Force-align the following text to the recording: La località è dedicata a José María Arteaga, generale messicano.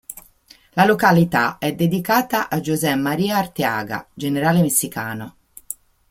La 0.73 0.85
località 0.85 1.59
è 1.59 1.75
dedicata 1.75 2.49
a 2.49 2.59
José 2.59 2.95
María 2.95 3.37
Arteaga, 3.37 4.07
generale 4.15 4.59
messicano. 4.61 5.35